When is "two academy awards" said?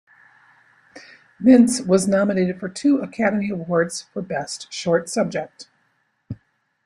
2.67-4.01